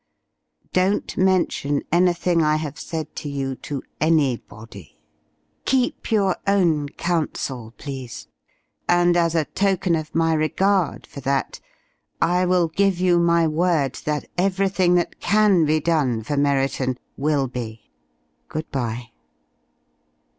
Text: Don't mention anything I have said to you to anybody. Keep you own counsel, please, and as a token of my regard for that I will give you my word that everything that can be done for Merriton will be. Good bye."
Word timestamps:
Don't 0.73 1.15
mention 1.15 1.83
anything 1.91 2.41
I 2.41 2.55
have 2.55 2.79
said 2.79 3.15
to 3.17 3.29
you 3.29 3.53
to 3.57 3.83
anybody. 3.99 4.97
Keep 5.65 6.11
you 6.11 6.33
own 6.47 6.89
counsel, 6.89 7.75
please, 7.77 8.27
and 8.89 9.15
as 9.15 9.35
a 9.35 9.45
token 9.45 9.95
of 9.95 10.15
my 10.15 10.33
regard 10.33 11.05
for 11.05 11.19
that 11.19 11.59
I 12.19 12.47
will 12.47 12.67
give 12.69 12.99
you 12.99 13.19
my 13.19 13.47
word 13.47 13.93
that 14.05 14.25
everything 14.39 14.95
that 14.95 15.19
can 15.19 15.65
be 15.65 15.79
done 15.79 16.23
for 16.23 16.35
Merriton 16.35 16.97
will 17.15 17.47
be. 17.47 17.91
Good 18.47 18.71
bye." 18.71 19.11